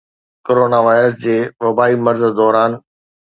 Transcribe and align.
corona 0.45 0.79
virus 0.85 1.13
جي 1.23 1.37
وبائي 1.65 1.93
مرض 2.05 2.23
دوران 2.39 2.71